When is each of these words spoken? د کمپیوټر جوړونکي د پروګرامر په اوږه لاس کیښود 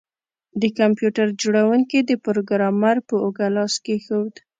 د 0.61 0.63
کمپیوټر 0.79 1.27
جوړونکي 1.41 1.99
د 2.03 2.11
پروګرامر 2.25 2.95
په 3.07 3.15
اوږه 3.23 3.47
لاس 3.55 3.73
کیښود 3.85 4.33